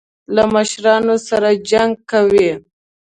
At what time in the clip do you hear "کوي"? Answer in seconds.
2.11-2.49